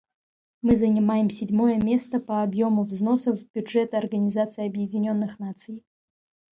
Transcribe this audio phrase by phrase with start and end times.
[0.63, 5.83] Мы занимаем седьмое место по объему взносов в бюджет Организации Объединенных Наций.